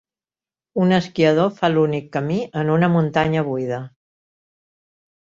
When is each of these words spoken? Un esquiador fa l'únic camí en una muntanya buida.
Un 0.83 0.93
esquiador 0.95 1.51
fa 1.59 1.67
l'únic 1.73 2.07
camí 2.17 2.37
en 2.61 2.71
una 2.77 2.89
muntanya 2.93 3.43
buida. 3.51 3.83